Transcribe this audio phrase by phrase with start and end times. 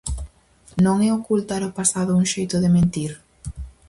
[0.85, 3.11] Non é ocultar o pasado un xeito de mentir?